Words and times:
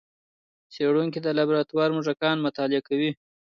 څېړونکي 0.73 1.19
د 1.21 1.27
لابراتوار 1.37 1.89
موږکان 1.95 2.37
مطالعه 2.45 2.81
کوي. 2.87 3.11